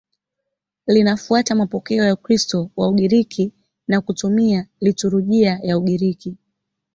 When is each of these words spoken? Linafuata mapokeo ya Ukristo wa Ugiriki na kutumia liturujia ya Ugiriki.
Linafuata 0.87 1.55
mapokeo 1.55 2.03
ya 2.03 2.13
Ukristo 2.13 2.69
wa 2.75 2.87
Ugiriki 2.87 3.53
na 3.87 4.01
kutumia 4.01 4.67
liturujia 4.79 5.59
ya 5.63 5.77
Ugiriki. 5.77 6.37